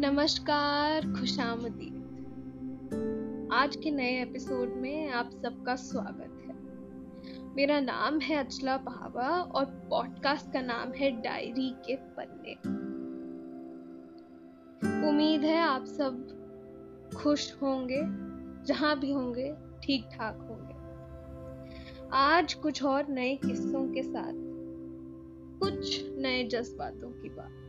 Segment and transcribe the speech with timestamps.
[0.00, 1.94] नमस्कार खुशामदीद
[3.52, 6.54] आज के नए एपिसोड में आप सबका स्वागत है।
[7.56, 12.54] मेरा नाम है अचला पहावा और पॉडकास्ट का नाम है डायरी के पन्ने।
[15.08, 16.26] उम्मीद है आप सब
[17.16, 18.00] खुश होंगे,
[18.64, 20.74] जहाँ भी होंगे ठीक ठाक होंगे।
[22.12, 24.32] आज कुछ और नए किस्सों के साथ,
[25.60, 27.67] कुछ नए जज्बातों की बात।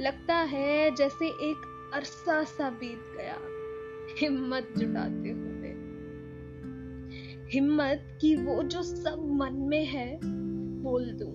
[0.00, 3.38] लगता है जैसे एक अरसा सा बीत गया।
[4.18, 5.52] हिम्मत जुटाते हुए।
[7.50, 10.20] हिम्मत की वो जो सब मन में है,
[10.82, 11.26] बोल दू।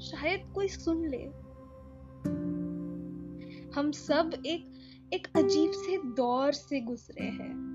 [0.00, 1.22] शायद कोई सुन ले।
[3.74, 4.70] हम सब एक
[5.12, 7.68] एक अजीब से दौर से गुजरे हैं।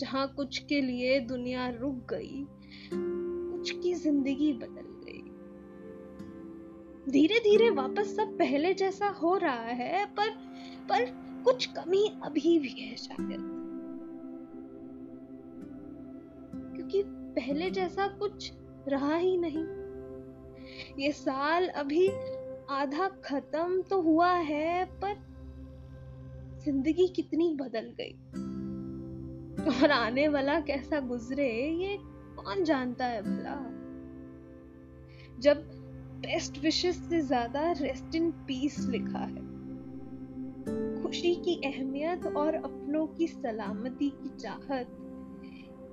[0.00, 2.46] जहाँ कुछ के लिए दुनिया रुक गई,
[2.94, 4.89] कुछ की ज़िंदगी बदल
[7.10, 10.30] धीरे धीरे वापस सब पहले जैसा हो रहा है, पर
[10.88, 11.04] पर
[11.44, 13.40] कुछ कमी अभी भी है शायद।
[16.76, 18.52] क्योंकि पहले जैसा कुछ
[18.88, 19.64] रहा ही नहीं।
[21.04, 22.08] ये साल अभी
[22.70, 25.14] आधा खत्म तो हुआ है, पर
[26.64, 28.12] ज़िंदगी कितनी बदल गई।
[29.80, 31.98] और आने वाला कैसा गुजरे, ये
[32.36, 33.56] कौन जानता है भला?
[35.38, 35.79] जब
[36.20, 39.48] बेस्ट विशेष से ज़्यादा रेस्ट इन पीस लिखा है।
[41.02, 44.96] खुशी की अहमियत और अपनों की सलामती की चाहत,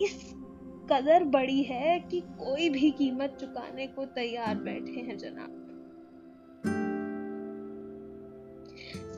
[0.01, 0.33] इस
[0.91, 5.63] कदर बड़ी है कि कोई भी कीमत चुकाने को तैयार बैठे हैं जनाब।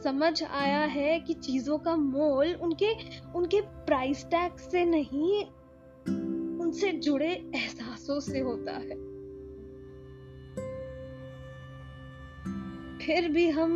[0.04, 2.94] समझ आया है कि चीज़ों का मोल उनके
[3.34, 5.44] उनके प्राइस टैग से नहीं,
[6.60, 8.96] उनसे जुड़े एहसासों से होता है।
[13.02, 13.72] फिर भी हम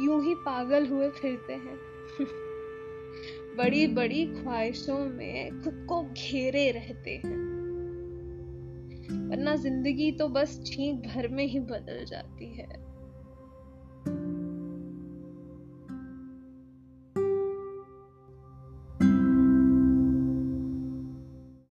[0.00, 1.78] यूँ ही पागल हुए फिरते हैं।
[3.56, 7.36] बड़ी बड़ी ख्वाहिशों में खुद को घेरे रहते हैं।
[9.30, 12.68] वरना ज़िंदगी तो बस छींक भर में ही बदल जाती है।